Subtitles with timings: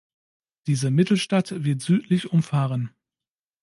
[0.65, 2.89] Diese Mittelstadt wird südlich umfahren.